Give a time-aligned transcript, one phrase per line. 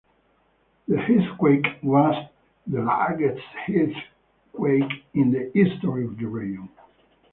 [0.87, 2.27] The earthquake was
[2.65, 6.69] the largest earthquake in the history of the region.